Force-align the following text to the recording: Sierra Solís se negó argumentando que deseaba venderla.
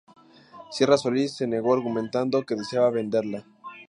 Sierra 0.71 0.97
Solís 0.97 1.35
se 1.37 1.45
negó 1.45 1.75
argumentando 1.75 2.41
que 2.41 2.55
deseaba 2.55 2.89
venderla. 2.89 3.45